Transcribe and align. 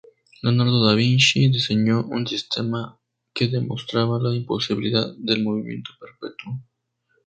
Leonardo 0.41 0.83
da 0.83 0.95
Vinci 0.95 1.47
diseñó 1.49 2.03
un 2.05 2.25
sistema 2.25 2.99
que 3.35 3.49
demostraba 3.49 4.17
la 4.19 4.33
imposibilidad 4.35 5.13
del 5.15 5.43
movimiento 5.43 5.91
perpetuo. 5.99 6.59